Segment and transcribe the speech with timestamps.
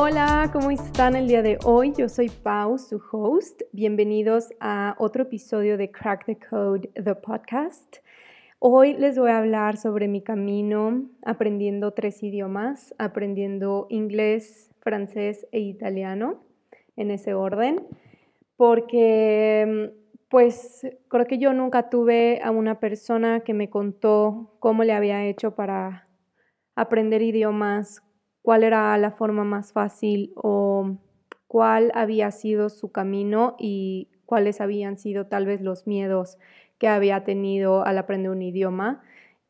[0.00, 1.92] Hola, ¿cómo están el día de hoy?
[1.98, 3.62] Yo soy Pau, su host.
[3.72, 7.96] Bienvenidos a otro episodio de Crack the Code, the podcast.
[8.60, 15.58] Hoy les voy a hablar sobre mi camino aprendiendo tres idiomas, aprendiendo inglés, francés e
[15.58, 16.44] italiano,
[16.94, 17.84] en ese orden,
[18.56, 19.92] porque
[20.30, 25.24] pues creo que yo nunca tuve a una persona que me contó cómo le había
[25.24, 26.06] hecho para
[26.76, 28.00] aprender idiomas,
[28.48, 30.96] cuál era la forma más fácil o
[31.48, 36.38] cuál había sido su camino y cuáles habían sido tal vez los miedos
[36.78, 39.02] que había tenido al aprender un idioma.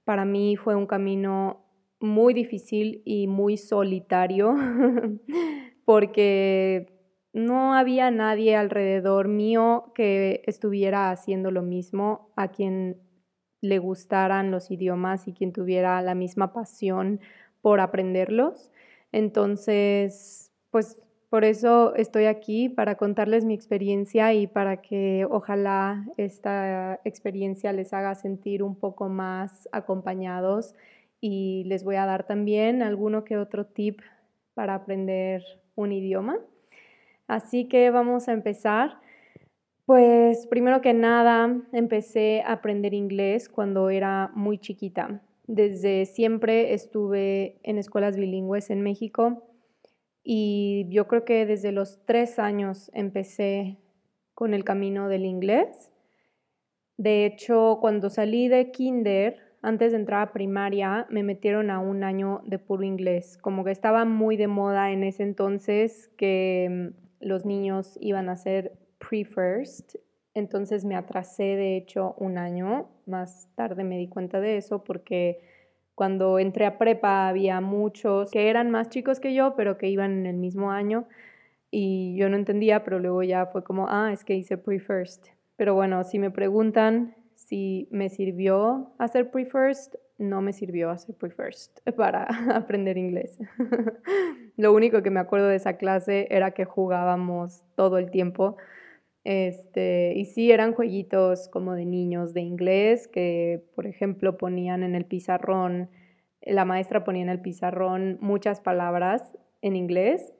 [0.04, 1.60] Para mí fue un camino
[2.00, 4.56] muy difícil y muy solitario
[5.84, 6.92] porque
[7.32, 12.96] no había nadie alrededor mío que estuviera haciendo lo mismo, a quien
[13.60, 17.20] le gustaran los idiomas y quien tuviera la misma pasión
[17.62, 18.72] por aprenderlos.
[19.12, 20.96] Entonces, pues
[21.30, 27.92] por eso estoy aquí, para contarles mi experiencia y para que ojalá esta experiencia les
[27.92, 30.74] haga sentir un poco más acompañados
[31.20, 34.00] y les voy a dar también alguno que otro tip
[34.54, 35.42] para aprender
[35.74, 36.38] un idioma.
[37.26, 38.98] Así que vamos a empezar.
[39.84, 45.20] Pues primero que nada, empecé a aprender inglés cuando era muy chiquita.
[45.48, 49.48] Desde siempre estuve en escuelas bilingües en México
[50.22, 53.78] y yo creo que desde los tres años empecé
[54.34, 55.90] con el camino del inglés.
[56.98, 62.04] De hecho, cuando salí de kinder, antes de entrar a primaria, me metieron a un
[62.04, 63.38] año de puro inglés.
[63.38, 68.78] Como que estaba muy de moda en ese entonces que los niños iban a ser
[68.98, 69.94] pre-first,
[70.38, 75.40] entonces me atrasé de hecho un año, más tarde me di cuenta de eso porque
[75.94, 80.12] cuando entré a prepa había muchos que eran más chicos que yo, pero que iban
[80.12, 81.06] en el mismo año
[81.70, 85.26] y yo no entendía, pero luego ya fue como, ah, es que hice pre-first.
[85.56, 87.14] Pero bueno, si me preguntan
[87.48, 92.24] si me sirvió hacer pre-first, no me sirvió hacer pre-first para
[92.54, 93.38] aprender inglés.
[94.56, 98.56] Lo único que me acuerdo de esa clase era que jugábamos todo el tiempo.
[99.28, 104.94] Este, y sí, eran jueguitos como de niños de inglés que, por ejemplo, ponían en
[104.94, 105.90] el pizarrón,
[106.40, 110.32] la maestra ponía en el pizarrón muchas palabras en inglés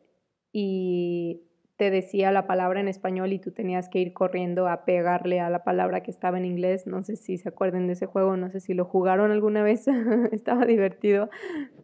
[0.55, 1.43] y
[1.77, 5.51] te decía la palabra en español y tú tenías que ir corriendo a pegarle a
[5.51, 6.87] la palabra que estaba en inglés.
[6.87, 9.87] No sé si se acuerden de ese juego, no sé si lo jugaron alguna vez,
[10.33, 11.29] estaba divertido,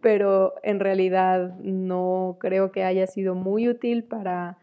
[0.00, 4.56] pero en realidad no creo que haya sido muy útil para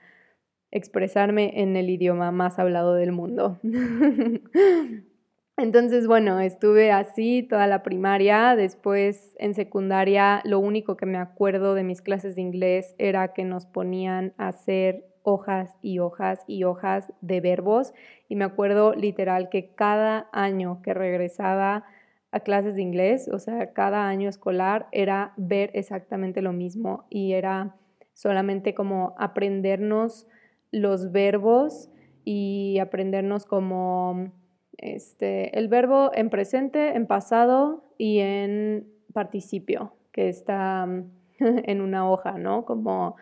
[0.72, 3.59] expresarme en el idioma más hablado del mundo.
[5.58, 11.76] Entonces, bueno, estuve así toda la primaria, después en secundaria lo único que me acuerdo
[11.76, 16.64] de mis clases de inglés era que nos ponían a hacer hojas y hojas y
[16.64, 17.94] hojas de verbos
[18.28, 21.84] y me acuerdo literal que cada año que regresaba
[22.32, 27.34] a clases de inglés, o sea, cada año escolar era ver exactamente lo mismo y
[27.34, 27.76] era
[28.14, 30.28] solamente como aprendernos
[30.72, 31.90] los verbos
[32.24, 34.32] y aprendernos como
[34.78, 40.88] este, el verbo en presente, en pasado y en participio, que está
[41.40, 42.66] en una hoja, ¿no?
[42.66, 43.16] Como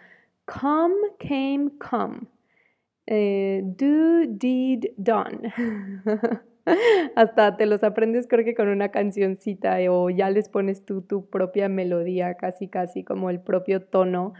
[0.49, 2.21] Come, came, come.
[3.05, 5.53] Eh, do, did, done.
[7.15, 11.29] Hasta te los aprendes creo que con una cancioncita o ya les pones tú tu
[11.29, 14.33] propia melodía, casi casi como el propio tono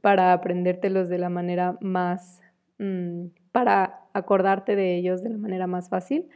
[0.00, 2.41] para aprendértelos de la manera más,
[2.82, 6.28] mm, para acordarte de ellos de la manera más fácil.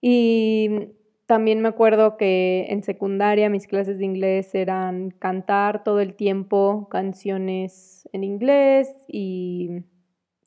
[0.00, 0.90] Y
[1.26, 6.88] también me acuerdo que en secundaria mis clases de inglés eran cantar todo el tiempo
[6.88, 9.82] canciones en inglés y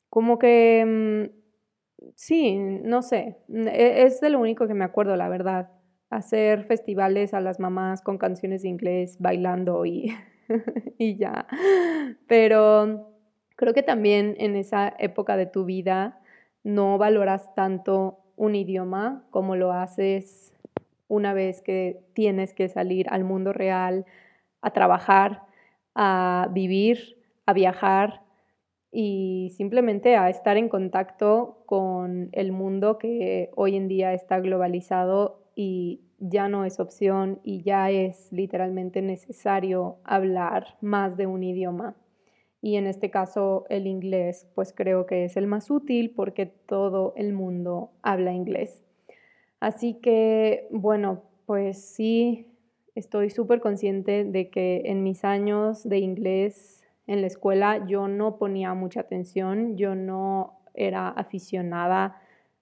[0.08, 5.28] como que, mm, sí, no sé, e, es de lo único que me acuerdo, la
[5.28, 5.70] verdad.
[6.10, 10.12] Hacer festivales a las mamás con canciones de inglés, bailando y,
[10.98, 11.46] y ya.
[12.26, 13.10] Pero
[13.60, 16.18] creo que también en esa época de tu vida
[16.64, 20.54] no valoras tanto un idioma como lo haces
[21.08, 24.06] una vez que tienes que salir al mundo real,
[24.62, 25.42] a trabajar,
[25.94, 28.22] a vivir, a viajar
[28.90, 35.42] y simplemente a estar en contacto con el mundo que hoy en día está globalizado
[35.54, 41.94] y ya no es opción y ya es literalmente necesario hablar más de un idioma.
[42.62, 47.14] Y en este caso el inglés, pues creo que es el más útil porque todo
[47.16, 48.82] el mundo habla inglés.
[49.60, 52.46] Así que, bueno, pues sí,
[52.94, 58.36] estoy súper consciente de que en mis años de inglés en la escuela yo no
[58.36, 62.20] ponía mucha atención, yo no era aficionada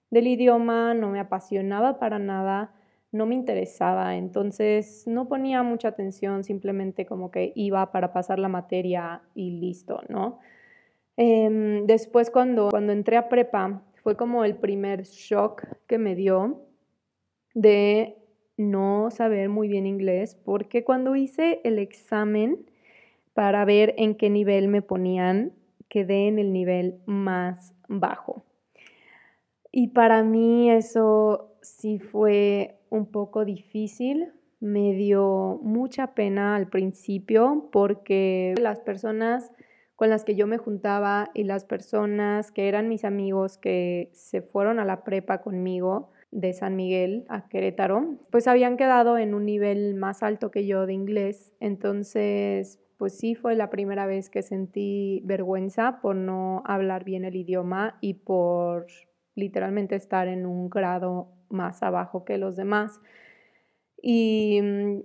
[0.09, 2.73] del idioma, no me apasionaba para nada,
[3.11, 8.49] no me interesaba, entonces no ponía mucha atención, simplemente como que iba para pasar la
[8.49, 10.39] materia y listo, ¿no?
[11.17, 16.61] Em, después cuando, cuando entré a prepa fue como el primer shock que me dio
[17.53, 18.15] de
[18.57, 22.65] no saber muy bien inglés, porque cuando hice el examen
[23.33, 25.53] para ver en qué nivel me ponían,
[25.87, 28.43] quedé en el nivel más bajo.
[29.71, 37.69] Y para mí eso sí fue un poco difícil, me dio mucha pena al principio
[37.71, 39.51] porque las personas
[39.95, 44.41] con las que yo me juntaba y las personas que eran mis amigos que se
[44.41, 49.45] fueron a la prepa conmigo de San Miguel a Querétaro, pues habían quedado en un
[49.45, 51.51] nivel más alto que yo de inglés.
[51.59, 57.35] Entonces, pues sí fue la primera vez que sentí vergüenza por no hablar bien el
[57.35, 58.85] idioma y por
[59.35, 62.99] literalmente estar en un grado más abajo que los demás.
[64.01, 64.99] Y mm,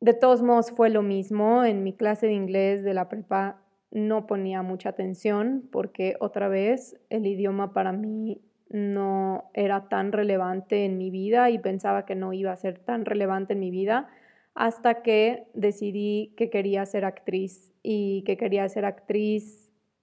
[0.00, 1.64] de todos modos fue lo mismo.
[1.64, 6.96] En mi clase de inglés de la prepa no ponía mucha atención porque otra vez
[7.10, 8.40] el idioma para mí
[8.70, 13.04] no era tan relevante en mi vida y pensaba que no iba a ser tan
[13.04, 14.08] relevante en mi vida
[14.54, 19.61] hasta que decidí que quería ser actriz y que quería ser actriz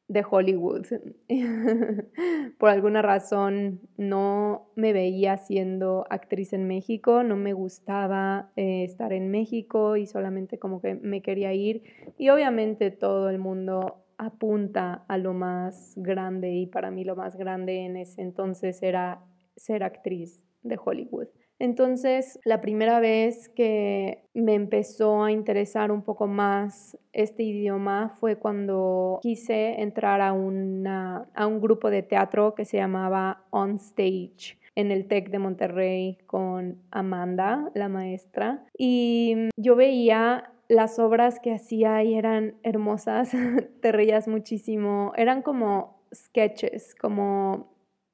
[0.10, 0.88] de Hollywood.
[2.58, 9.14] Por alguna razón no me veía siendo actriz en México, no me gustaba eh, estar
[9.14, 11.84] en México y solamente como que me quería ir.
[12.18, 17.38] Y obviamente todo el mundo apunta a lo más grande y para mí lo más
[17.38, 19.24] grande en ese entonces era
[19.56, 21.28] ser actriz de Hollywood.
[21.60, 28.38] Entonces, la primera vez que me empezó a interesar un poco más este idioma fue
[28.38, 34.92] cuando quise entrar a, a un grupo de teatro que se llamaba On Stage en
[34.92, 38.64] el TEC de Monterrey con Amanda, la maestra.
[38.78, 43.32] Y yo veía las obras que hacía y eran hermosas,
[43.82, 47.74] te reías muchísimo, eran como sketches, como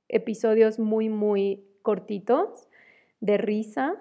[0.09, 2.67] episodios muy, muy cortitos
[3.25, 3.95] de risa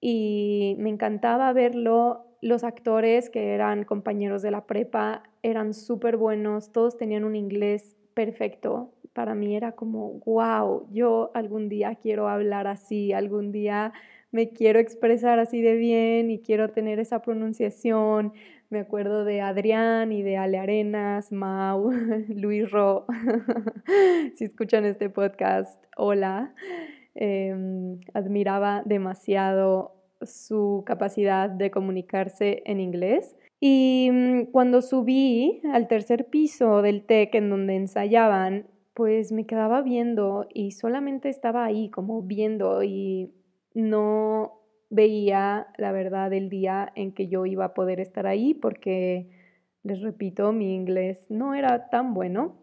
[0.00, 2.24] y me encantaba verlo.
[2.40, 7.96] Los actores que eran compañeros de la prepa eran súper buenos, todos tenían un inglés
[8.14, 8.92] perfecto.
[9.12, 13.92] Para mí era como, wow, yo algún día quiero hablar así, algún día
[14.30, 18.32] me quiero expresar así de bien y quiero tener esa pronunciación.
[18.70, 21.90] Me acuerdo de Adrián y de Ale Arenas, Mau,
[22.28, 23.06] Luis Ro.
[24.34, 26.54] si escuchan este podcast, hola.
[27.20, 33.34] Em, admiraba demasiado su capacidad de comunicarse en inglés.
[33.58, 39.82] Y mm, cuando subí al tercer piso del TEC en donde ensayaban, pues me quedaba
[39.82, 43.32] viendo y solamente estaba ahí como viendo y
[43.74, 49.28] no veía la verdad el día en que yo iba a poder estar ahí porque,
[49.82, 52.54] les repito, mi inglés no era tan bueno.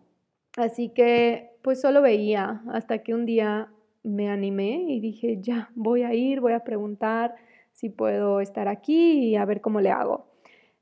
[0.55, 3.69] Así que pues solo veía hasta que un día
[4.05, 7.35] me animé y dije, ya, voy a ir, voy a preguntar
[7.73, 10.27] si puedo estar aquí y a ver cómo le hago.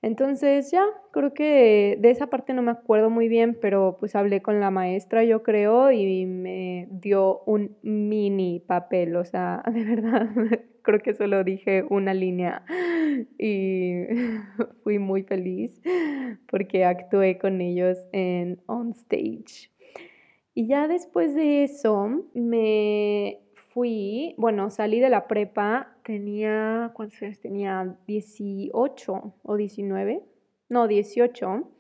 [0.04, 4.42] Entonces ya, creo que de esa parte no me acuerdo muy bien, pero pues hablé
[4.42, 10.30] con la maestra, yo creo, y me dio un mini papel, o sea, de verdad,
[10.82, 12.66] creo que solo dije una línea
[13.40, 14.04] y
[14.84, 15.82] fui muy feliz
[16.50, 19.73] porque actué con ellos en On Stage.
[20.56, 23.40] Y ya después de eso me
[23.74, 27.98] fui, bueno, salí de la prepa, tenía, ¿cuántos años tenía?
[28.06, 30.22] 18 o 19,
[30.70, 31.72] no, 18.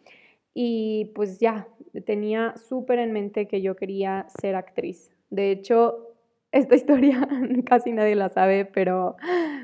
[0.55, 1.67] Y pues ya,
[2.05, 5.11] tenía súper en mente que yo quería ser actriz.
[5.29, 6.09] De hecho,
[6.51, 7.27] esta historia
[7.65, 9.15] casi nadie la sabe, pero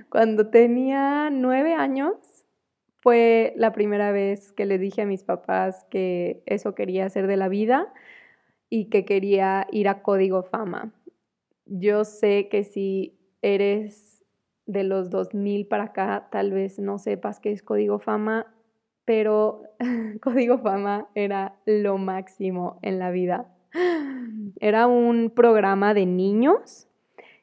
[0.10, 2.16] cuando tenía nueve años
[2.98, 7.38] fue la primera vez que le dije a mis papás que eso quería hacer de
[7.38, 7.92] la vida
[8.70, 10.94] y que quería ir a Código Fama.
[11.66, 14.24] Yo sé que si eres
[14.66, 18.54] de los 2000 para acá, tal vez no sepas qué es Código Fama,
[19.06, 19.64] pero
[20.22, 23.52] Código Fama era lo máximo en la vida.
[24.60, 26.88] Era un programa de niños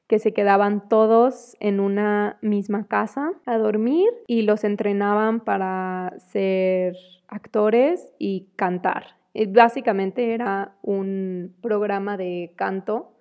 [0.06, 6.96] que se quedaban todos en una misma casa a dormir y los entrenaban para ser
[7.28, 9.16] actores y cantar.
[9.38, 13.12] Eh, básicamente era un programa de canto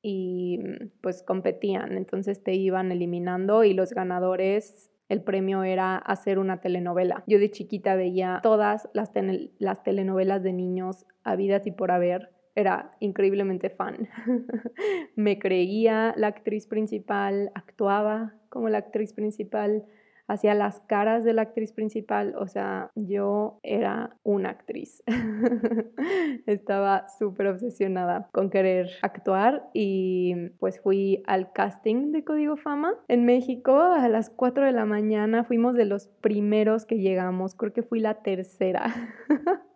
[0.00, 6.38] y mm, pues competían, entonces te iban eliminando y los ganadores el premio era hacer
[6.38, 7.22] una telenovela.
[7.26, 9.10] Yo de chiquita veía todas las,
[9.58, 12.30] las telenovelas de niños habidas y por haber.
[12.54, 14.08] Era increíblemente fan.
[15.16, 19.84] Me creía la actriz principal, actuaba como la actriz principal
[20.32, 25.02] hacía las caras de la actriz principal, o sea, yo era una actriz.
[26.46, 33.26] Estaba súper obsesionada con querer actuar y pues fui al casting de Código Fama en
[33.26, 37.82] México a las 4 de la mañana, fuimos de los primeros que llegamos, creo que
[37.82, 38.86] fui la tercera.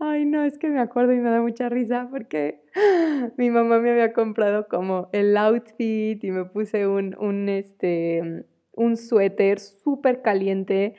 [0.00, 2.60] Ay, no, es que me acuerdo y me da mucha risa porque
[3.36, 8.96] mi mamá me había comprado como el outfit y me puse un, un, este, un
[8.96, 10.94] suéter súper caliente,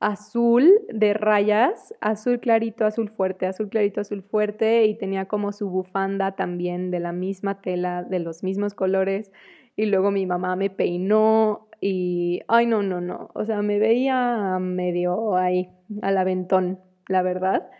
[0.00, 5.68] azul de rayas, azul clarito, azul fuerte, azul clarito, azul fuerte y tenía como su
[5.68, 9.32] bufanda también de la misma tela, de los mismos colores.
[9.76, 14.58] Y luego mi mamá me peinó y, ay, no, no, no, o sea, me veía
[14.60, 15.70] medio ahí,
[16.02, 17.70] al aventón, la verdad.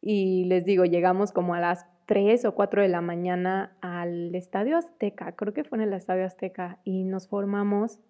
[0.00, 4.76] Y les digo, llegamos como a las 3 o 4 de la mañana al Estadio
[4.76, 8.00] Azteca, creo que fue en el Estadio Azteca, y nos formamos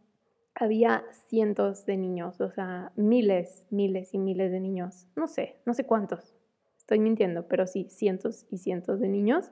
[0.61, 5.09] había cientos de niños, o sea, miles, miles y miles de niños.
[5.17, 6.35] No sé, no sé cuántos.
[6.77, 9.51] Estoy mintiendo, pero sí, cientos y cientos de niños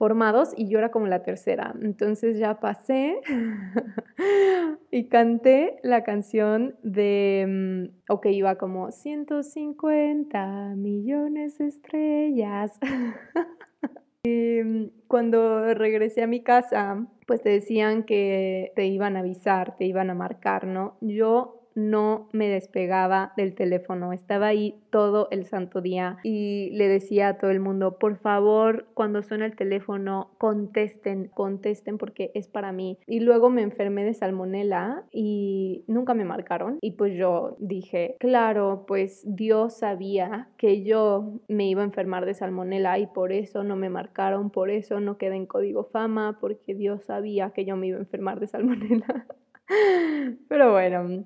[0.00, 1.74] formados y yo era como la tercera.
[1.82, 3.20] Entonces ya pasé
[4.90, 12.78] y canté la canción de, mm, ok, iba como 150 millones de estrellas.
[14.24, 19.76] y mm, cuando regresé a mi casa, pues te decían que te iban a avisar,
[19.76, 20.96] te iban a marcar, ¿no?
[21.00, 27.28] Yo no me despegaba del teléfono, estaba ahí todo el santo día y le decía
[27.28, 32.72] a todo el mundo, por favor, cuando suena el teléfono, contesten, contesten porque es para
[32.72, 32.98] mí.
[33.06, 38.84] Y luego me enfermé de salmonela y nunca me marcaron y pues yo dije, claro,
[38.86, 43.76] pues Dios sabía que yo me iba a enfermar de salmonela y por eso no
[43.76, 47.88] me marcaron, por eso no quedé en código fama, porque Dios sabía que yo me
[47.88, 49.26] iba a enfermar de salmonela.
[50.48, 51.24] Pero bueno,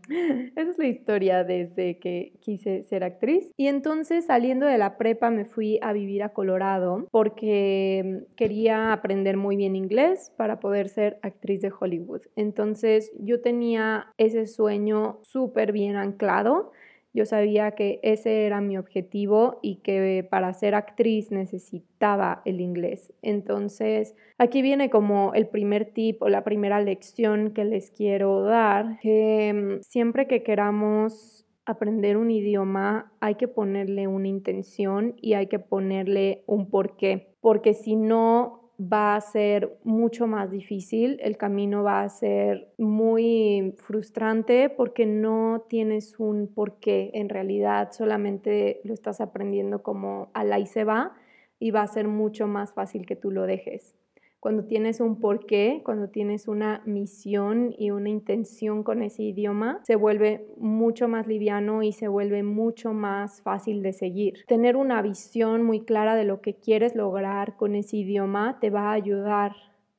[0.54, 3.50] esa es la historia desde que quise ser actriz.
[3.56, 9.36] Y entonces saliendo de la prepa me fui a vivir a Colorado porque quería aprender
[9.36, 12.22] muy bien inglés para poder ser actriz de Hollywood.
[12.36, 16.72] Entonces yo tenía ese sueño súper bien anclado
[17.14, 23.12] yo sabía que ese era mi objetivo y que para ser actriz necesitaba el inglés.
[23.22, 28.98] Entonces, aquí viene como el primer tip o la primera lección que les quiero dar,
[29.00, 35.46] que mm, siempre que queramos aprender un idioma hay que ponerle una intención y hay
[35.46, 41.82] que ponerle un porqué, porque si no va a ser mucho más difícil, el camino
[41.82, 49.20] va a ser muy frustrante porque no tienes un porqué, en realidad solamente lo estás
[49.20, 51.12] aprendiendo como a la y se va
[51.58, 53.94] y va a ser mucho más fácil que tú lo dejes
[54.44, 59.96] cuando tienes un porqué, cuando tienes una misión y una intención con ese idioma, se
[59.96, 64.44] vuelve mucho más liviano y se vuelve mucho más fácil de seguir.
[64.46, 68.90] Tener una visión muy clara de lo que quieres lograr con ese idioma te va
[68.90, 69.52] a ayudar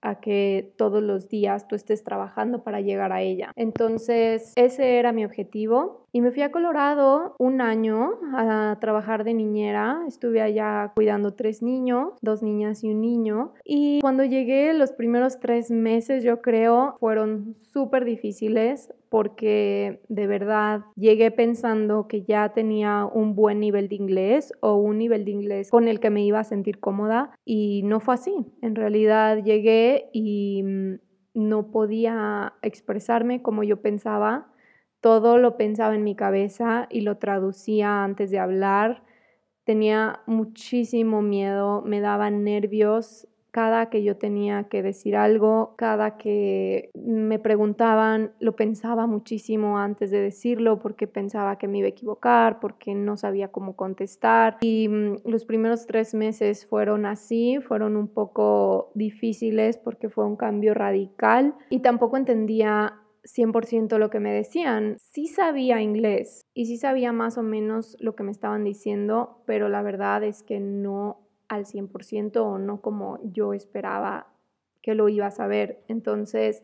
[0.05, 3.51] a que todos los días tú estés trabajando para llegar a ella.
[3.55, 6.04] Entonces, ese era mi objetivo.
[6.15, 10.00] Y me fui a Colorado un año a trabajar de niñera.
[10.07, 13.51] Estuve allá cuidando tres niños, dos niñas y un niño.
[13.65, 20.86] Y cuando llegué, los primeros tres meses, yo creo, fueron súper difíciles porque de verdad
[20.95, 25.69] llegué pensando que ya tenía un buen nivel de inglés o un nivel de inglés
[25.69, 28.34] con el que me iba a sentir cómoda y no fue así.
[28.62, 30.93] En realidad llegué y mm,
[31.34, 34.48] no podía expresarme como yo pensaba
[35.05, 39.03] todo lo pensaba en mi cabeza y lo traducía antes de hablar.
[39.63, 46.89] Tenía muchísimo miedo, me daban nervios cada que yo tenía que decir algo, cada que
[46.95, 52.59] me preguntaban, lo pensaba muchísimo antes de decirlo porque pensaba que me iba a equivocar,
[52.59, 54.57] porque no sabía cómo contestar.
[54.62, 60.35] Y mm, los primeros tres meses fueron así, fueron un poco difíciles porque fue un
[60.35, 64.98] cambio radical y tampoco entendía 100% lo que me decían.
[65.00, 69.67] Sí sabía inglés y sí sabía más o menos lo que me estaban diciendo, pero
[69.67, 74.27] la verdad es que no al 100% o no como yo esperaba
[74.82, 75.84] que lo iba a saber.
[75.88, 76.63] Entonces,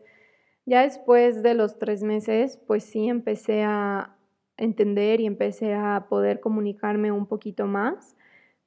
[0.64, 4.16] ya después de los tres meses, pues sí empecé a
[4.56, 8.16] entender y empecé a poder comunicarme un poquito más,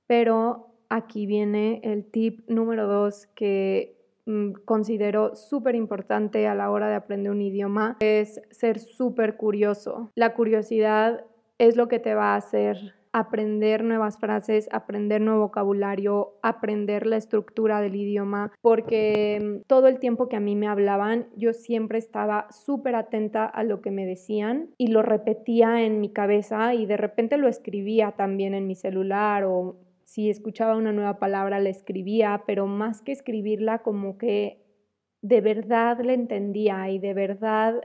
[0.07, 3.94] pero aquí viene el tip número dos que
[4.65, 10.11] considero súper importante a la hora de aprender un idioma es ser súper curioso.
[10.15, 11.25] La curiosidad
[11.57, 17.15] es lo que te va a hacer aprender nuevas frases, aprender nuevo vocabulario, aprender la
[17.15, 21.97] estructura del idioma, porque mm, todo el tiempo que a mí me hablaban, yo siempre
[21.97, 26.85] estaba súper atenta a lo que me decían y lo repetía en mi cabeza y
[26.85, 31.69] de repente lo escribía también en mi celular o si escuchaba una nueva palabra la
[31.69, 34.61] escribía, pero más que escribirla como que
[35.21, 37.81] de verdad la entendía y de verdad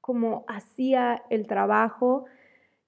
[0.00, 2.24] como hacía el trabajo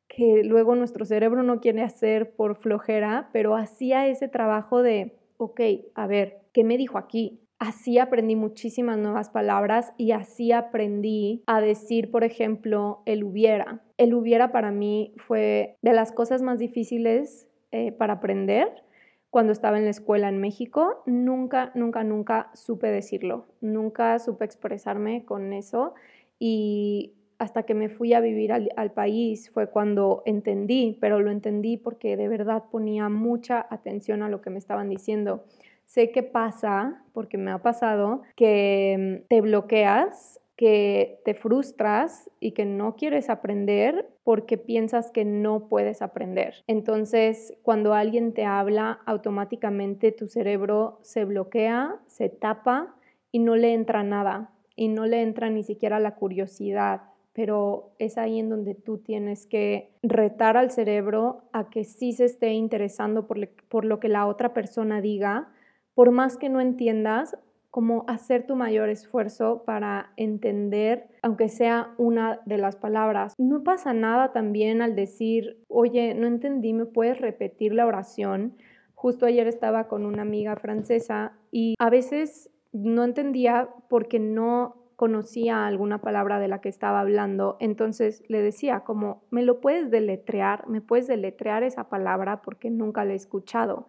[0.08, 5.60] que luego nuestro cerebro no quiere hacer por flojera, pero hacía ese trabajo de, ok,
[5.94, 7.42] a ver, ¿qué me dijo aquí?
[7.58, 13.82] Así aprendí muchísimas nuevas palabras y así aprendí a decir, por ejemplo, el hubiera.
[13.98, 18.82] El hubiera para mí fue de las cosas más difíciles eh, para aprender
[19.30, 21.02] cuando estaba en la escuela en México.
[21.06, 23.46] Nunca, nunca, nunca supe decirlo.
[23.60, 25.94] Nunca supe expresarme con eso.
[26.38, 31.78] Y hasta que me fui a vivir al, país fue cuando entendí, pero lo entendí
[31.78, 35.44] porque de verdad ponía mucha atención a lo que me estaban diciendo.
[35.86, 42.52] Sé que pasa, porque me ha pasado, que mm, te bloqueas, que te frustras y
[42.52, 46.56] que no quieres aprender porque piensas que no puedes aprender.
[46.66, 52.94] Entonces, cuando alguien te habla, automáticamente tu cerebro se bloquea, se tapa
[53.32, 58.18] y no le entra nada y no le entra ni siquiera la curiosidad, pero es
[58.18, 63.26] ahí en donde tú tienes que retar al cerebro a que sí se esté interesando
[63.26, 65.48] por, por lo que la otra persona diga,
[65.94, 67.38] por más que no entiendas,
[67.70, 73.34] como hacer tu mayor esfuerzo para entender, aunque sea una de las palabras.
[73.38, 78.56] No pasa nada también al decir, oye, no entendí, ¿me puedes repetir la oración?
[78.94, 85.66] Justo ayer estaba con una amiga francesa y a veces no entendía porque no conocía
[85.66, 90.68] alguna palabra de la que estaba hablando, entonces le decía como, ¿me lo puedes deletrear?
[90.68, 93.88] ¿Me puedes deletrear esa palabra porque nunca la he escuchado?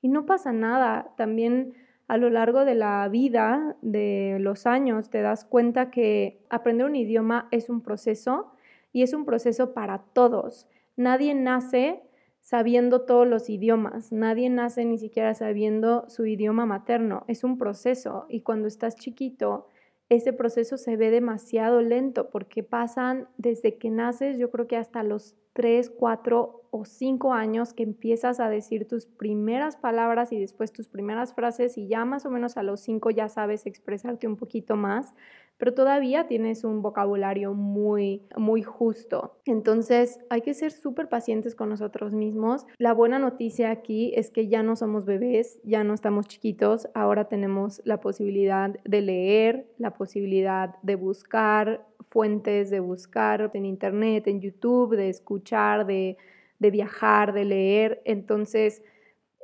[0.00, 1.74] Y no pasa nada, también
[2.12, 6.94] a lo largo de la vida, de los años, te das cuenta que aprender un
[6.94, 8.52] idioma es un proceso
[8.92, 10.68] y es un proceso para todos.
[10.94, 12.02] Nadie nace
[12.42, 18.26] sabiendo todos los idiomas, nadie nace ni siquiera sabiendo su idioma materno, es un proceso
[18.28, 19.68] y cuando estás chiquito
[20.10, 25.02] ese proceso se ve demasiado lento porque pasan desde que naces, yo creo que hasta
[25.02, 30.72] los 3, 4 o 5 años que empiezas a decir tus primeras palabras y después
[30.72, 34.36] tus primeras frases y ya más o menos a los 5 ya sabes expresarte un
[34.36, 35.12] poquito más,
[35.58, 39.36] pero todavía tienes un vocabulario muy, muy justo.
[39.44, 42.64] Entonces hay que ser súper pacientes con nosotros mismos.
[42.78, 47.28] La buena noticia aquí es que ya no somos bebés, ya no estamos chiquitos, ahora
[47.28, 54.40] tenemos la posibilidad de leer, la posibilidad de buscar fuentes, de buscar en internet, en
[54.40, 56.16] YouTube, de escuchar, de,
[56.62, 58.00] de viajar, de leer.
[58.06, 58.82] Entonces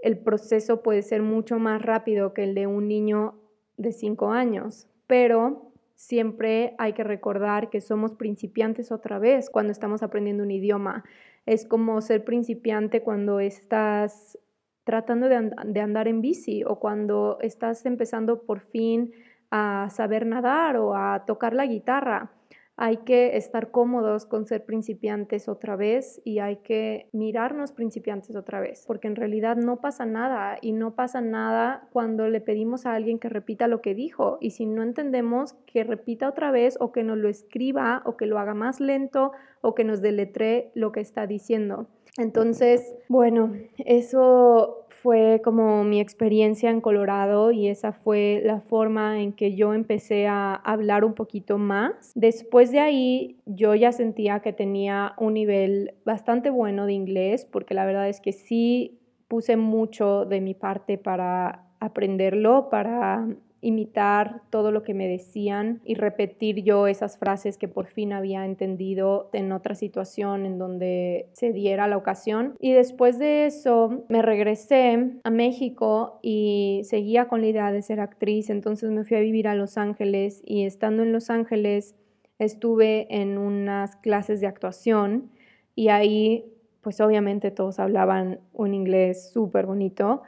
[0.03, 3.35] el proceso puede ser mucho más rápido que el de un niño
[3.77, 10.03] de 5 años, pero siempre hay que recordar que somos principiantes otra vez cuando estamos
[10.03, 11.05] aprendiendo un idioma.
[11.45, 14.39] Es como ser principiante cuando estás
[14.85, 15.37] tratando de,
[15.81, 19.13] andar en bici o cuando estás empezando por fin
[19.51, 22.38] a saber nadar o a tocar la guitarra
[22.81, 28.61] hay que estar cómodos con ser principiantes otra vez y hay que mirarnos principiantes otra
[28.61, 32.95] vez, porque en realidad no pasa nada y no pasa nada cuando le pedimos a
[32.95, 36.93] alguien que repita lo que dijo y si no entendemos que repita otra vez o
[36.93, 40.93] que nos lo escriba o que lo haga más lento o que nos deletre lo
[40.93, 41.89] que está diciendo.
[42.17, 49.33] Entonces, bueno, eso fue como mi experiencia en Colorado y esa fue la forma en
[49.33, 52.13] que yo empecé a hablar un poquito más.
[52.15, 57.75] Después de ahí yo ya sentía que tenía un nivel bastante bueno de inglés porque
[57.75, 63.27] la verdad es que sí puse mucho de mi parte para aprenderlo, para
[63.61, 68.45] imitar todo lo que me decían y repetir yo esas frases que por fin había
[68.45, 72.55] entendido en otra situación en donde se diera la ocasión.
[72.61, 78.01] Y después de eso me regresé a México y seguía con la idea de ser
[78.01, 81.95] actriz, entonces me fui a vivir a Los Ángeles y estando en Los Ángeles
[82.39, 85.31] estuve en unas clases de actuación
[85.75, 86.45] y ahí
[86.81, 90.23] pues obviamente todos hablaban un inglés súper bonito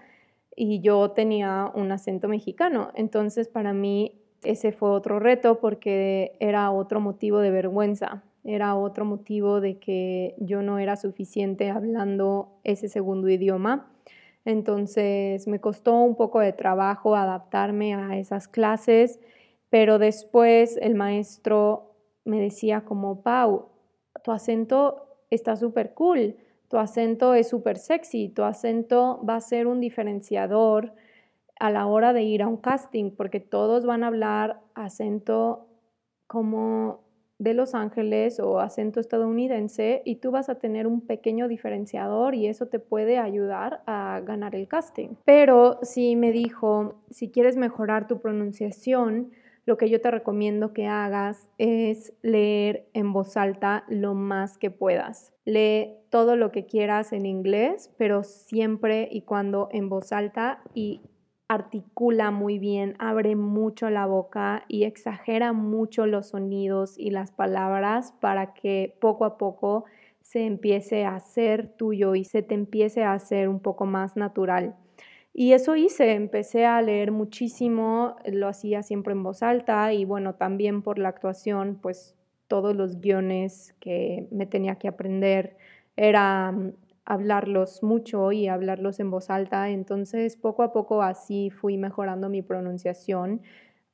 [0.56, 2.90] y yo tenía un acento mexicano.
[2.94, 9.04] Entonces para mí ese fue otro reto porque era otro motivo de vergüenza, era otro
[9.04, 13.92] motivo de que yo no era suficiente hablando ese segundo idioma.
[14.44, 19.20] Entonces me costó un poco de trabajo adaptarme a esas clases,
[19.68, 23.68] pero después el maestro me decía como, Pau,
[24.24, 26.36] tu acento está súper cool,
[26.70, 30.94] tu acento es súper sexy, tu acento va a ser un diferenciador
[31.58, 35.66] a la hora de ir a un casting, porque todos van a hablar acento
[36.28, 37.00] como
[37.40, 42.46] de Los Ángeles o acento estadounidense y tú vas a tener un pequeño diferenciador y
[42.46, 45.16] eso te puede ayudar a ganar el casting.
[45.24, 49.32] Pero si me dijo, si quieres mejorar tu pronunciación,
[49.66, 54.70] lo que yo te recomiendo que hagas es leer en voz alta lo más que
[54.70, 55.32] puedas.
[55.44, 61.00] Lee todo lo que quieras en inglés, pero siempre y cuando en voz alta y
[61.48, 68.12] articula muy bien, abre mucho la boca y exagera mucho los sonidos y las palabras
[68.20, 69.84] para que poco a poco
[70.20, 74.76] se empiece a hacer tuyo y se te empiece a hacer un poco más natural.
[75.32, 80.34] Y eso hice, empecé a leer muchísimo, lo hacía siempre en voz alta y bueno,
[80.34, 82.16] también por la actuación, pues
[82.48, 85.56] todos los guiones que me tenía que aprender
[85.96, 86.52] era
[87.04, 89.70] hablarlos mucho y hablarlos en voz alta.
[89.70, 93.42] Entonces, poco a poco así fui mejorando mi pronunciación.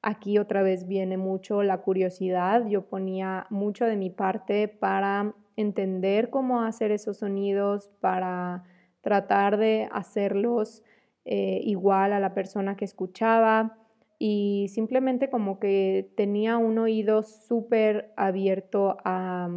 [0.03, 2.66] Aquí otra vez viene mucho la curiosidad.
[2.66, 8.64] Yo ponía mucho de mi parte para entender cómo hacer esos sonidos, para
[9.01, 10.83] tratar de hacerlos
[11.27, 13.77] eh, igual a la persona que escuchaba
[14.19, 19.51] y simplemente como que tenía un oído súper abierto a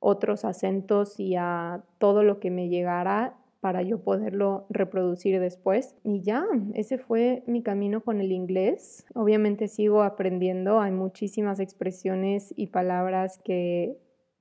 [0.00, 5.96] otros acentos y a todo lo que me llegara para yo poderlo reproducir después.
[6.04, 9.06] Y ya, ese fue mi camino con el inglés.
[9.14, 13.96] Obviamente sigo aprendiendo, hay muchísimas expresiones y palabras que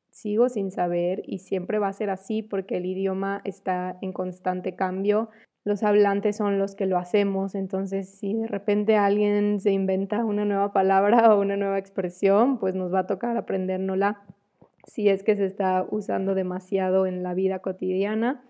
[0.09, 4.75] sigo sin saber y siempre va a ser así porque el idioma está en constante
[4.75, 5.29] cambio.
[5.65, 10.43] Los hablantes son los que lo hacemos, entonces si de repente alguien se inventa una
[10.43, 14.21] nueva palabra o una nueva expresión, pues nos va a tocar aprendérnosla
[14.85, 18.43] si es que se está usando demasiado en la vida cotidiana.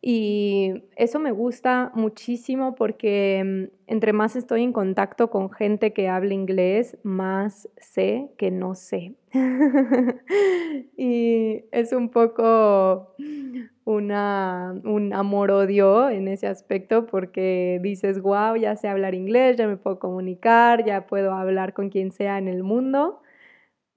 [0.00, 6.08] Y eso me gusta muchísimo porque mm, entre más estoy en contacto con gente que
[6.08, 9.14] habla inglés, más sé que no sé.
[10.96, 13.14] y es un poco
[13.88, 19.78] una, un amor-odio en ese aspecto porque dices, wow, ya sé hablar inglés, ya me
[19.78, 23.22] puedo comunicar, ya puedo hablar con quien sea en el mundo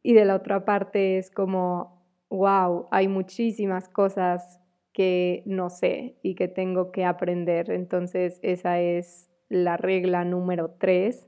[0.02, 4.62] y de la otra parte es como, wow, hay muchísimas cosas
[4.94, 7.70] que no sé y que tengo que aprender.
[7.70, 11.28] Entonces esa es la regla número tres,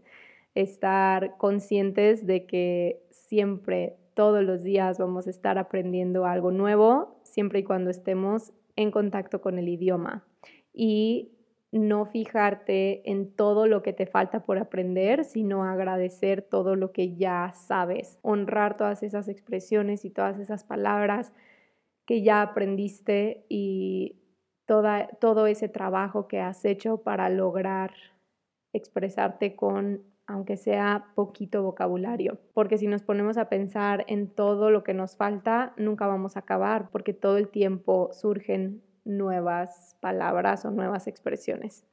[0.55, 7.59] estar conscientes de que siempre, todos los días vamos a estar aprendiendo algo nuevo, siempre
[7.59, 10.23] y cuando estemos en contacto con el idioma.
[10.71, 11.31] Y
[11.71, 17.15] no fijarte en todo lo que te falta por aprender, sino agradecer todo lo que
[17.15, 21.33] ya sabes, honrar todas esas expresiones y todas esas palabras
[22.05, 24.19] que ya aprendiste y
[24.67, 27.93] toda, todo ese trabajo que has hecho para lograr
[28.71, 34.83] expresarte con aunque sea poquito vocabulario, porque si nos ponemos a pensar en todo lo
[34.83, 40.71] que nos falta, nunca vamos a acabar, porque todo el tiempo surgen nuevas palabras o
[40.71, 41.85] nuevas expresiones.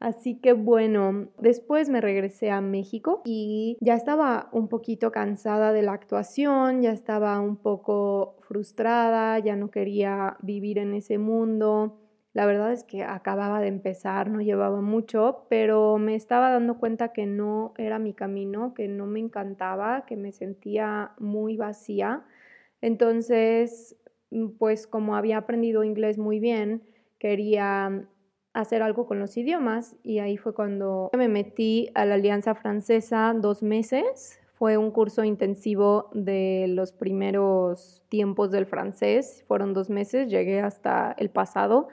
[0.00, 5.82] Así que bueno, después me regresé a México y ya estaba un poquito cansada de
[5.82, 11.99] la actuación, ya estaba un poco frustrada, ya no quería vivir en ese mundo.
[12.32, 17.12] La verdad es que acababa de empezar, no llevaba mucho, pero me estaba dando cuenta
[17.12, 22.22] que no era mi camino, que no me encantaba, que me sentía muy vacía.
[22.80, 23.96] Entonces
[24.30, 26.82] Mm, pues como había aprendido inglés muy bien,
[27.18, 28.06] quería
[28.52, 33.34] hacer algo con los idiomas y ahí fue cuando me metí a la Alianza Francesa
[33.36, 34.38] dos meses.
[34.54, 41.14] Fue un curso intensivo de los primeros tiempos del francés, fueron dos meses, llegué hasta
[41.18, 41.88] el pasado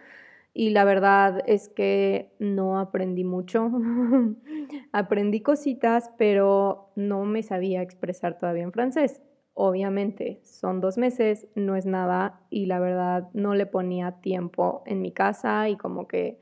[0.57, 3.69] y la verdad es que no aprendí mucho.
[4.91, 9.21] aprendí cositas, pero no me sabía expresar todavía en francés.
[9.53, 15.03] Obviamente, son dos meses, no es nada y la verdad no le ponía tiempo en
[15.03, 16.39] mi casa y como que,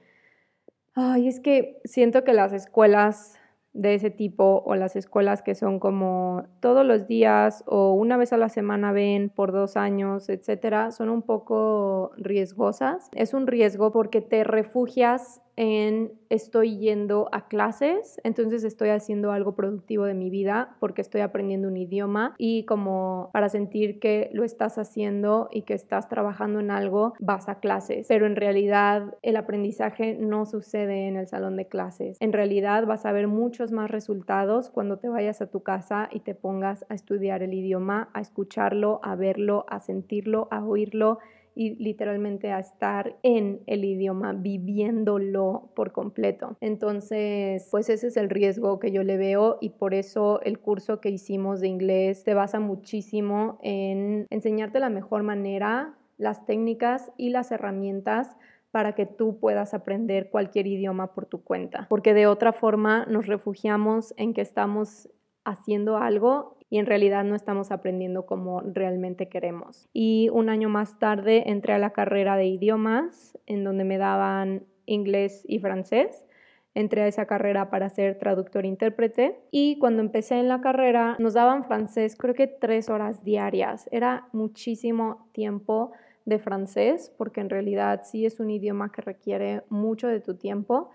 [0.94, 3.38] ay, es que siento que las escuelas
[3.76, 8.32] de ese tipo o las escuelas que son como todos los días o una vez
[8.32, 13.10] a la semana ven por dos años, etcétera, son un poco riesgosas.
[13.14, 19.56] Es un riesgo porque te refugias en estoy yendo a clases, entonces estoy haciendo algo
[19.56, 24.44] productivo de mi vida porque estoy aprendiendo un idioma y como para sentir que lo
[24.44, 28.08] estás haciendo y que estás trabajando en algo, vas a clases.
[28.08, 32.18] Pero en realidad el aprendizaje no sucede en el salón de clases.
[32.20, 36.20] En realidad vas a ver muchos más resultados cuando te vayas a tu casa y
[36.20, 41.20] te pongas a estudiar el idioma, a escucharlo, a verlo, a sentirlo, a oírlo
[41.56, 46.58] y literalmente a estar en el idioma, viviéndolo por completo.
[46.60, 51.00] Entonces, pues ese es el riesgo que yo le veo y por eso el curso
[51.00, 57.30] que hicimos de inglés se basa muchísimo en enseñarte la mejor manera, las técnicas y
[57.30, 58.36] las herramientas
[58.72, 63.26] para que tú puedas aprender cualquier idioma por tu cuenta, porque de otra forma nos
[63.26, 65.10] refugiamos en que estamos
[65.46, 69.88] haciendo algo y en realidad no estamos aprendiendo como realmente queremos.
[69.94, 74.66] Y un año más tarde entré a la carrera de idiomas, en donde me daban
[74.86, 76.26] inglés y francés.
[76.74, 81.64] Entré a esa carrera para ser traductor-intérprete y cuando empecé en la carrera nos daban
[81.64, 83.88] francés creo que tres horas diarias.
[83.92, 85.94] Era muchísimo tiempo
[86.26, 90.90] de francés porque en realidad sí es un idioma que requiere mucho de tu tiempo,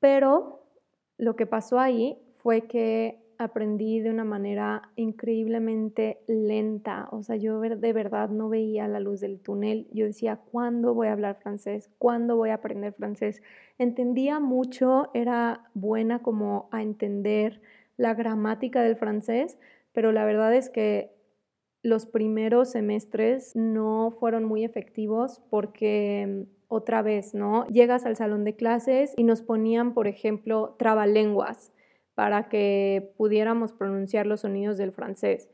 [0.00, 0.62] pero
[1.18, 7.08] lo que pasó ahí fue que aprendí de una manera increíblemente lenta.
[7.12, 9.86] O sea, yo de verdad no veía la luz del túnel.
[9.92, 11.88] Yo decía, ¿cuándo voy a hablar francés?
[11.98, 13.40] ¿Cuándo voy a aprender francés?
[13.78, 17.62] Entendía mucho, era buena como a entender
[17.96, 19.56] la gramática del francés,
[19.92, 21.12] pero la verdad es que
[21.82, 27.66] los primeros semestres no fueron muy efectivos porque otra vez, ¿no?
[27.68, 31.72] Llegas al salón de clases y nos ponían, por ejemplo, trabalenguas
[32.18, 35.48] para que pudiéramos pronunciar los sonidos del francés.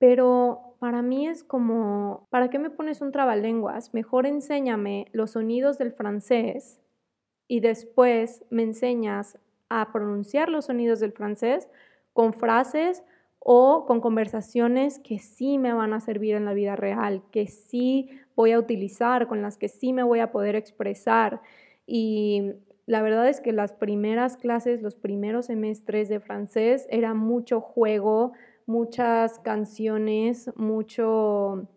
[0.00, 3.94] Pero para mí es como, ¿para qué me pones un trabalenguas?
[3.94, 6.80] Mejor enséñame los sonidos del francés
[7.46, 11.68] y después me enseñas a pronunciar los sonidos del francés
[12.12, 13.04] con frases
[13.38, 18.10] o con conversaciones que sí me van a servir en la vida real, que sí
[18.34, 21.40] voy a utilizar, con las que sí me voy a poder expresar.
[21.86, 22.54] Y
[22.90, 28.32] la verdad es que las primeras clases, los primeros semestres de francés era mucho juego,
[28.66, 31.68] muchas canciones, mucho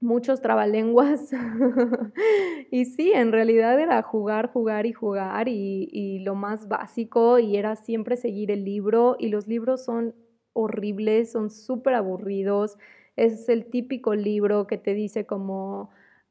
[0.00, 1.30] muchos trabalenguas.
[2.70, 7.76] y sí, en realidad era jugar, jugar y jugar y, lo más básico y era
[7.76, 10.14] siempre seguir el libro y los libros son
[10.54, 12.78] horribles, son súper aburridos.
[13.16, 15.90] Es el típico libro que te dice como,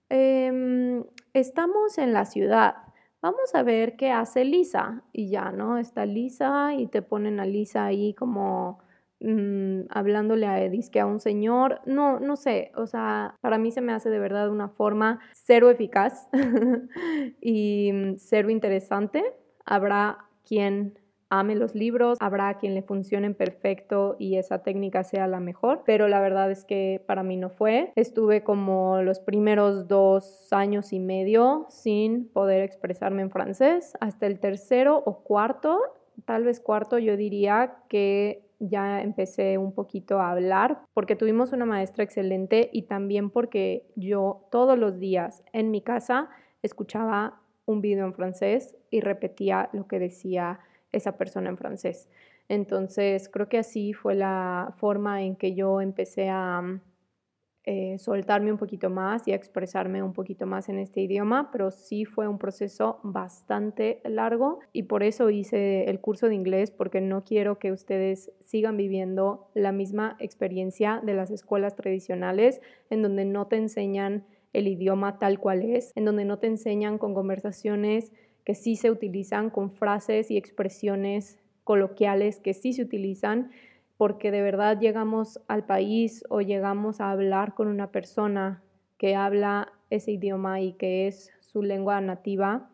[0.10, 2.90] em, estamos en la ciudad
[3.22, 5.04] vamos a ver qué hace Lisa.
[5.14, 5.78] Y ya, ¿no?
[5.78, 8.80] Está Lisa y te ponen a Lisa ahí como
[9.20, 11.82] mm, hablándole a disque a un señor.
[11.86, 15.70] No, no sé, o sea, para mí se me hace de verdad una forma cero
[15.70, 16.28] eficaz
[17.42, 19.24] y mm, cero interesante.
[19.66, 20.98] Habrá quien
[21.32, 26.08] ame los libros, habrá quien le funcionen perfecto y esa técnica sea la mejor, pero
[26.08, 27.94] la verdad es que para mí no fue.
[27.96, 33.94] Estuve como los primeros dos años y medio sin poder expresarme en francés.
[34.02, 35.80] Hasta el tercero o cuarto,
[36.26, 41.65] tal vez cuarto, yo diría que ya empecé un poquito a hablar porque tuvimos una
[41.65, 46.30] maestra excelente y también porque yo todos los días en mi casa
[46.62, 50.60] escuchaba un video en francés y repetía lo que decía
[50.91, 52.08] esa persona en francés.
[52.49, 56.82] Entonces, creo que así fue la forma en que yo empecé a mm,
[57.63, 61.69] eh, soltarme un poquito más y a expresarme un poquito más en este idioma, pero
[61.69, 67.01] sí fue un proceso bastante largo y por eso hice el curso de inglés, porque
[67.01, 73.25] no quiero que ustedes sigan viviendo la misma experiencia de las escuelas tradicionales, en donde
[73.25, 78.12] no te enseñan el idioma tal cual es, en donde no te enseñan con conversaciones
[78.52, 83.50] que sí se utilizan, con frases y expresiones coloquiales que sí se utilizan,
[83.96, 88.62] porque de verdad llegamos al país o llegamos a hablar con una persona
[88.98, 92.70] que habla ese idioma y que es su lengua nativa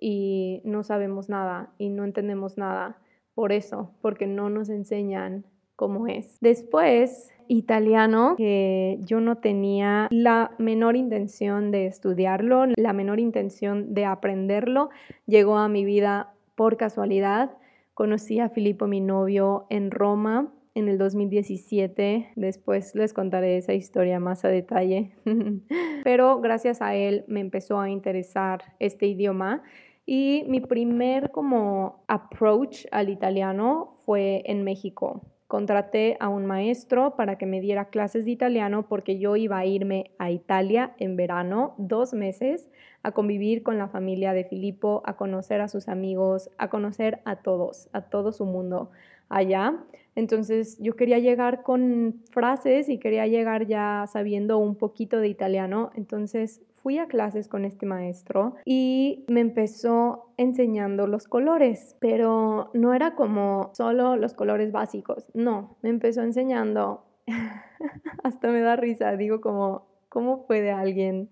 [0.00, 2.96] y no sabemos nada y no entendemos nada
[3.34, 5.44] por eso, porque no nos enseñan
[5.76, 6.38] cómo es.
[6.40, 14.04] Después italiano que yo no tenía la menor intención de estudiarlo, la menor intención de
[14.04, 14.90] aprenderlo.
[15.26, 17.56] Llegó a mi vida por casualidad.
[17.94, 22.30] Conocí a Filippo, mi novio, en Roma en el 2017.
[22.36, 25.12] Después les contaré esa historia más a detalle.
[26.04, 29.62] Pero gracias a él me empezó a interesar este idioma.
[30.06, 37.38] Y mi primer como approach al italiano fue en México contraté a un maestro para
[37.38, 41.74] que me diera clases de italiano porque yo iba a irme a Italia en verano,
[41.78, 42.68] dos meses,
[43.02, 47.36] a convivir con la familia de Filippo, a conocer a sus amigos, a conocer a
[47.36, 48.90] todos, a todo su mundo
[49.30, 49.74] allá.
[50.14, 55.90] Entonces yo quería llegar con frases y quería llegar ya sabiendo un poquito de italiano.
[55.94, 62.94] Entonces fui a clases con este maestro y me empezó enseñando los colores, pero no
[62.94, 67.04] era como solo los colores básicos, no, me empezó enseñando,
[68.22, 71.30] hasta me da risa, digo como, ¿cómo puede alguien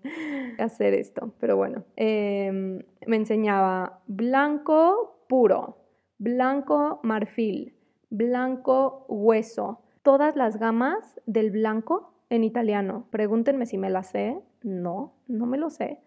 [0.59, 1.33] hacer esto?
[1.39, 5.77] Pero bueno, em, me enseñaba blanco puro,
[6.17, 7.75] blanco marfil,
[8.09, 13.05] blanco hueso, todas las gamas del blanco en italiano.
[13.11, 15.99] Pregúntenme si me la sé, no, no me lo sé,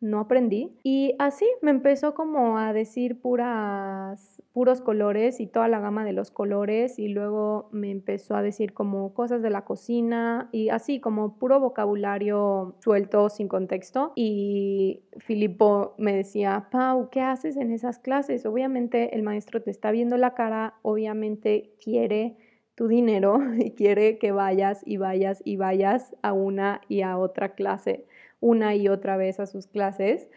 [0.00, 0.76] no aprendí.
[0.82, 6.12] Y así me empezó como a decir puras, puros colores y toda la gama de
[6.12, 11.00] los colores y luego me empezó a decir como cosas de la cocina y así
[11.00, 14.12] como puro vocabulario suelto sin contexto.
[14.14, 18.46] Y Filippo me decía, Pau, ¿qué haces en esas clases?
[18.46, 22.36] Obviamente el maestro te está viendo la cara, obviamente quiere
[22.78, 27.54] tu dinero y quiere que vayas y vayas y vayas a una y a otra
[27.54, 28.06] clase,
[28.40, 30.30] una y otra vez a sus clases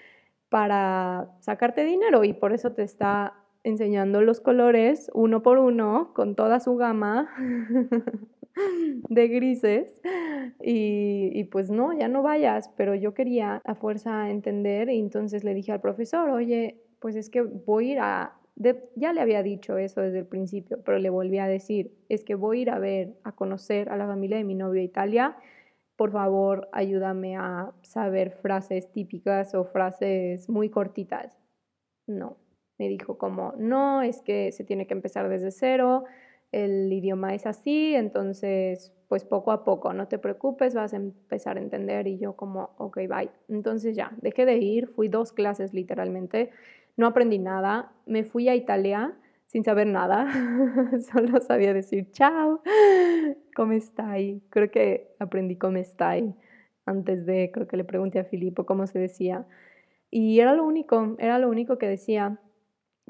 [0.49, 2.23] para sacarte dinero.
[2.23, 7.30] Y por eso te está enseñando los colores uno por uno con toda su gama
[9.08, 10.01] de grises.
[10.63, 14.89] Y, pues no, ya no vayas, pero yo quería a fuerza entender.
[14.89, 19.13] Y entonces le dije al profesor, oye, pues es que voy a ir a ya
[19.13, 22.59] le había dicho eso desde el principio, pero le volví a decir, es que voy
[22.59, 25.37] a ir a ver, a conocer a la familia de mi novio a Italia.
[25.95, 31.37] Por favor, ayúdame a saber frases típicas o frases muy cortitas.
[32.07, 32.37] No,
[32.77, 36.05] me dijo como, no, es que se tiene que empezar desde cero,
[36.51, 41.57] el idioma es así, entonces, pues poco a poco, no te preocupes, vas a empezar
[41.57, 42.07] a entender.
[42.07, 43.31] Y yo como, ok, bye.
[43.47, 46.49] Entonces ya, dejé de ir, fui dos clases literalmente
[47.01, 49.13] no aprendí nada, me fui a Italia
[49.47, 50.27] sin saber nada,
[51.11, 52.61] solo sabía decir chao,
[53.55, 54.41] ¿cómo estáis?
[54.51, 56.33] Creo que aprendí cómo estáis
[56.85, 59.47] antes de, creo que le pregunté a Filippo cómo se decía.
[60.11, 62.37] Y era lo único, era lo único que decía.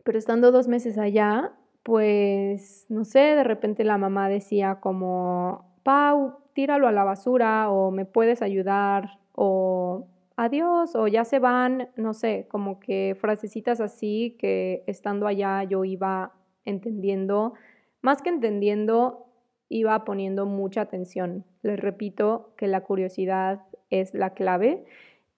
[0.05, 1.51] Pero estando dos meses allá,
[1.83, 7.91] pues, no sé, de repente la mamá decía como, Pau, tíralo a la basura o
[7.91, 14.35] me puedes ayudar o adiós o ya se van, no sé, como que frasecitas así
[14.39, 16.33] que estando allá yo iba
[16.65, 17.53] entendiendo,
[18.01, 19.27] más que entendiendo,
[19.69, 21.45] iba poniendo mucha atención.
[21.61, 24.85] Les repito que la curiosidad es la clave.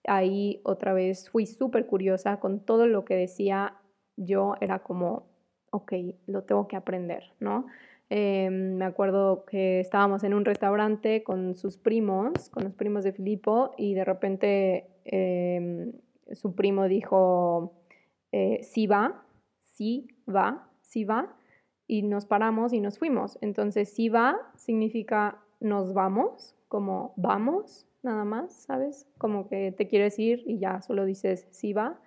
[0.08, 3.76] Ahí otra vez fui súper curiosa con todo lo que decía.
[4.16, 5.28] Yo era como,
[5.72, 5.94] ok,
[6.28, 7.68] lo tengo que aprender, ¿no?
[8.16, 13.12] Em, me acuerdo que estábamos en un restaurante con sus primos, con los primos de
[13.12, 15.94] Filipo, y de repente em,
[16.32, 17.74] su primo dijo,
[18.32, 19.26] eh, sí va,
[19.58, 21.36] sí va, sí va,
[21.88, 23.40] y nos paramos y nos fuimos.
[23.42, 29.08] Entonces, sí va significa nos vamos, como vamos, nada más, ¿sabes?
[29.18, 32.00] Como que te quieres ir y ya solo dices sí va.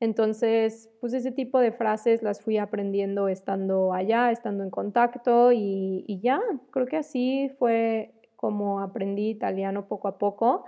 [0.00, 6.20] Entonces, pues ese tipo de frases las fui aprendiendo estando allá, estando en contacto y,
[6.22, 10.64] ya, creo que así fue como aprendí italiano poco a poco.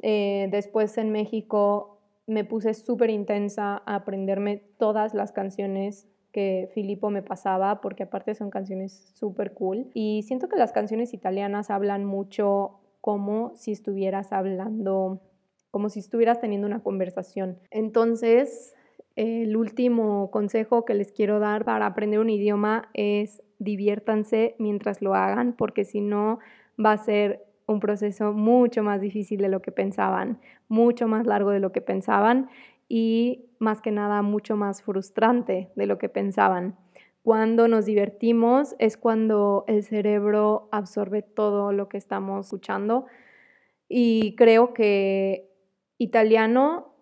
[0.00, 7.10] Eh, después en México me puse súper intensa a aprenderme todas las canciones que Filippo
[7.10, 9.90] me pasaba, porque aparte son canciones súper cool.
[9.94, 15.20] Y siento que las canciones italianas hablan mucho como si estuvieras hablando
[15.72, 17.58] como si estuvieras teniendo una conversación.
[17.70, 18.74] Entonces,
[19.16, 25.14] el último consejo que les quiero dar para aprender un idioma es diviértanse mientras lo
[25.14, 26.38] hagan, porque si no
[26.82, 31.50] va a ser un proceso mucho más difícil de lo que pensaban, mucho más largo
[31.50, 32.48] de lo que pensaban
[32.88, 36.76] y más que nada mucho más frustrante de lo que pensaban.
[37.22, 43.06] Cuando nos divertimos es cuando el cerebro absorbe todo lo que estamos escuchando
[43.88, 45.51] y creo que
[45.98, 46.94] Italiano,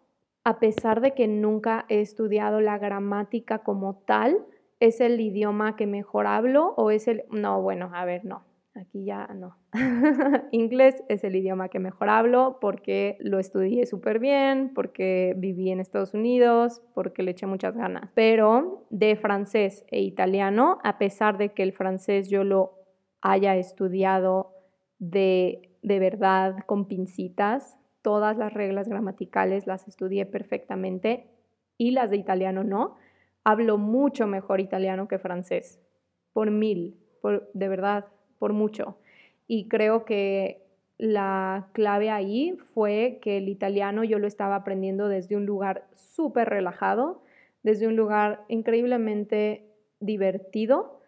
[0.45, 4.47] a pesar de que nunca he estudiado la gramática como tal,
[4.81, 7.25] ¿es el idioma que mejor hablo o es el...
[7.31, 8.45] No, bueno, a ver, no.
[8.75, 9.57] Aquí ya no.
[10.53, 15.81] Inglés es el idioma que mejor hablo porque lo estudié súper bien, porque viví en
[15.81, 18.11] Estados Unidos, porque le eché muchas ganas.
[18.15, 22.75] Pero de francés e italiano, a pesar de que el francés yo lo
[23.21, 24.53] haya estudiado
[24.99, 31.27] de, de verdad con pincitas, todas las reglas gramaticales las estudié perfectamente
[31.79, 32.97] y las de italiano no.
[33.45, 35.81] Hablo mucho mejor italiano que francés,
[36.33, 36.97] por mil.
[37.55, 38.07] de verdad,
[38.39, 38.99] por mucho.
[39.47, 40.63] Y creo que
[40.99, 46.49] la clave ahí fue que el italiano yo lo estaba aprendiendo desde un lugar súper
[46.49, 47.23] relajado,
[47.63, 51.01] desde un lugar increíblemente divertido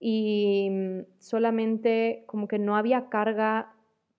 [0.00, 0.70] y
[1.18, 3.73] solamente como que no había carga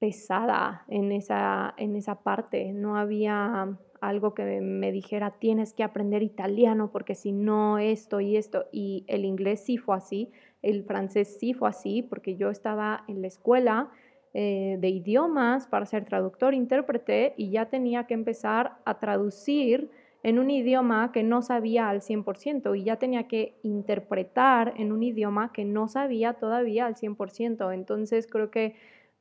[0.05, 6.21] pesada en esa, en esa parte, no había algo que me dijera tienes que aprender
[6.21, 10.31] italiano porque si no esto y esto y el inglés sí fue así,
[10.61, 13.89] el francés sí fue así porque yo estaba en la escuela
[14.35, 19.89] eh, de idiomas para ser traductor, intérprete y ya tenía que empezar a traducir
[20.21, 25.01] en un idioma que no sabía al 100% y ya tenía que interpretar en un
[25.01, 27.73] idioma que no sabía todavía al 100%.
[27.73, 28.75] Entonces creo que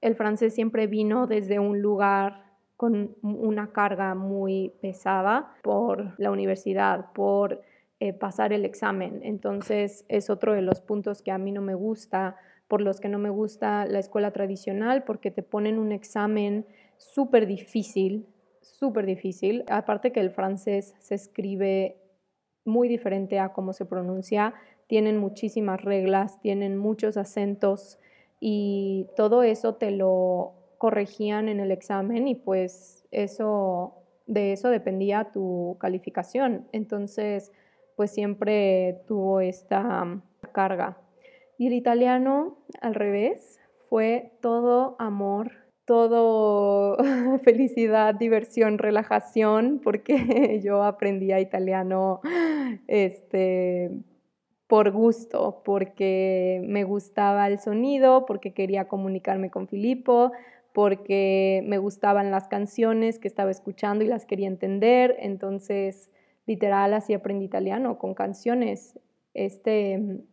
[0.04, 2.44] el francés siempre vino desde un lugar
[2.76, 7.62] con una carga muy pesada por la universidad, por
[8.00, 9.20] eh, pasar el examen.
[9.22, 12.36] Entonces es otro de los puntos que a mí no me gusta,
[12.68, 17.46] por los que no me gusta la escuela tradicional, porque te ponen un examen súper
[17.46, 18.26] difícil
[18.64, 19.64] súper difícil.
[19.68, 21.96] Aparte que el francés se escribe
[22.64, 24.54] muy diferente a cómo se pronuncia,
[24.86, 27.98] tienen muchísimas reglas, tienen muchos acentos
[28.40, 33.94] y todo eso te lo corregían en el examen y pues eso
[34.26, 36.66] de eso dependía tu calificación.
[36.72, 37.52] Entonces,
[37.96, 40.20] pues siempre tuvo esta
[40.52, 40.98] carga.
[41.58, 45.52] Y el italiano, al revés, fue todo amor,
[45.84, 46.96] todo
[47.44, 52.20] felicidad, diversión, relajación, porque yo aprendía italiano
[52.88, 53.90] este,
[54.74, 60.32] por gusto, porque me gustaba el sonido, porque quería comunicarme con Filippo,
[60.72, 65.14] porque me gustaban las canciones que estaba escuchando y las quería entender.
[65.20, 66.10] Entonces,
[66.44, 68.98] literal, así aprendí italiano con canciones.
[69.32, 70.24] Este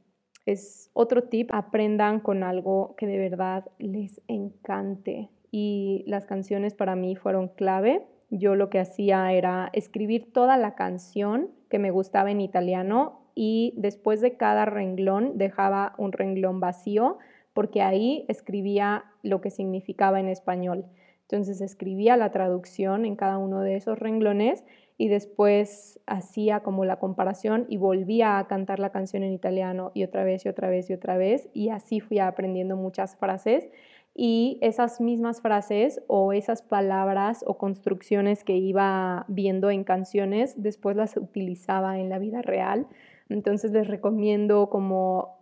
[0.47, 6.95] es otro tip, aprendan con algo que de verdad les encante y las canciones para
[6.95, 8.07] mí fueron clave.
[8.31, 13.73] Yo lo que hacía era escribir toda la canción que me gustaba en italiano y
[13.77, 17.17] después de cada renglón dejaba un renglón vacío
[17.53, 20.85] porque ahí escribía lo que significaba en español.
[21.23, 24.63] Entonces escribía la traducción en cada uno de esos renglones
[24.97, 30.03] y después hacía como la comparación y volvía a cantar la canción en italiano y
[30.03, 33.69] otra vez y otra vez y otra vez y así fui aprendiendo muchas frases
[34.13, 40.97] y esas mismas frases o esas palabras o construcciones que iba viendo en canciones, después
[40.97, 42.87] las utilizaba en la vida real.
[43.31, 45.39] Entonces les recomiendo como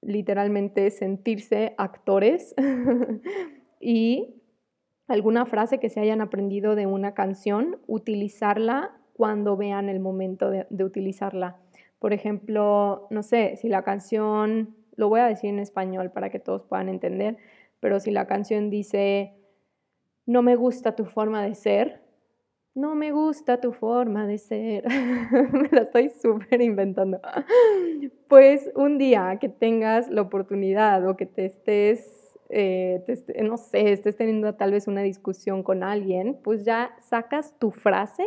[0.00, 2.54] literalmente sentirse actores
[3.80, 4.42] y
[5.06, 10.66] alguna frase que se hayan aprendido de una canción, utilizarla cuando vean el momento de,
[10.84, 11.56] utilizarla.
[11.98, 16.38] Por ejemplo, no sé, si la canción, lo voy a decir en español para que
[16.38, 17.36] todos puedan entender,
[17.80, 19.34] pero si la canción dice,
[20.26, 22.02] no me gusta tu forma de ser,
[22.78, 24.84] no me gusta tu forma de ser,
[25.52, 27.20] me la estoy súper inventando,
[28.28, 33.04] pues un día que tengas la oportunidad o que te estés, eh,
[33.42, 38.24] no sé, estés teniendo tal vez una discusión con alguien, pues ya sacas tu frase,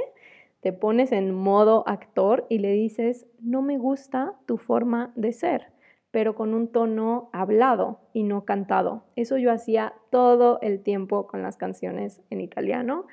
[0.59, 5.71] te pones en modo actor y le dices, no me gusta tu forma de ser
[6.11, 9.05] pero con un tono hablado y no cantado.
[9.15, 13.05] Eso yo hacía todo el tiempo con las canciones en italiano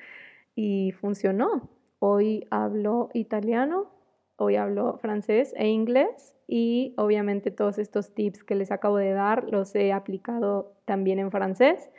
[0.59, 1.69] y funcionó.
[1.99, 3.93] Hoy hablo italiano,
[4.35, 9.45] hoy hablo francés e inglés y obviamente todos estos tips que les acabo de dar
[9.49, 11.89] los he aplicado también en francés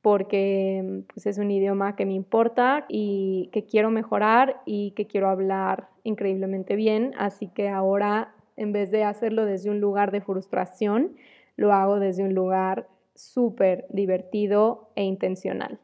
[0.00, 5.28] porque pues, es un idioma que me importa y que quiero mejorar y que quiero
[5.28, 11.16] hablar increíblemente bien, así que ahora en vez de hacerlo desde un lugar de frustración,
[11.56, 15.78] lo hago desde un lugar súper divertido e intencional.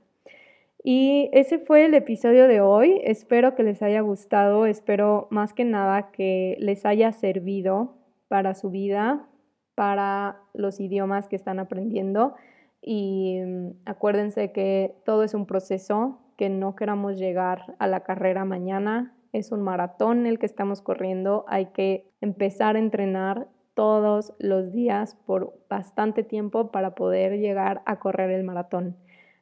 [0.88, 3.00] Y ese fue el episodio de hoy.
[3.02, 7.96] Espero que les haya gustado, espero más que nada que les haya servido
[8.28, 9.26] para su vida,
[9.74, 12.36] para los idiomas que están aprendiendo.
[12.80, 18.44] Y mm, acuérdense que todo es un proceso, que no queramos llegar a la carrera
[18.44, 24.70] mañana, es un maratón el que estamos corriendo, hay que empezar a entrenar todos los
[24.70, 28.96] días por bastante tiempo para poder llegar a correr el maratón.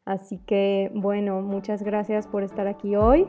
[0.05, 3.27] Así que bueno, muchas gracias por estar aquí hoy.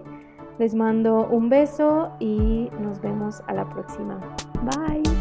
[0.60, 4.20] Les mando un beso y nos vemos a la próxima.
[4.64, 5.15] Bye.